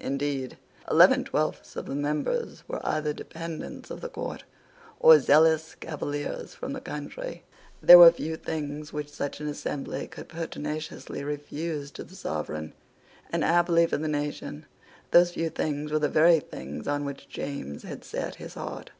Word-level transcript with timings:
Indeed, 0.00 0.58
eleven 0.90 1.22
twelfths 1.22 1.76
of 1.76 1.86
the 1.86 1.94
members 1.94 2.64
were 2.66 2.84
either 2.84 3.12
dependents 3.12 3.88
of 3.88 4.00
the 4.00 4.08
court, 4.08 4.42
or 4.98 5.20
zealous 5.20 5.76
Cavaliers 5.76 6.54
from 6.54 6.72
the 6.72 6.80
country. 6.80 7.44
There 7.80 7.96
were 8.00 8.10
few 8.10 8.34
things 8.36 8.92
which 8.92 9.08
such 9.12 9.38
an 9.40 9.46
assembly 9.46 10.08
could 10.08 10.28
pertinaciously 10.28 11.22
refuse 11.22 11.92
to 11.92 12.02
the 12.02 12.16
Sovereign; 12.16 12.72
and, 13.30 13.44
happily 13.44 13.86
for 13.86 13.96
the 13.98 14.08
nation, 14.08 14.66
those 15.12 15.34
few 15.34 15.48
things 15.50 15.92
were 15.92 16.00
the 16.00 16.08
very 16.08 16.40
things 16.40 16.88
on 16.88 17.04
which 17.04 17.28
James 17.28 17.84
had 17.84 18.02
set 18.02 18.34
his 18.42 18.54
heart. 18.54 18.90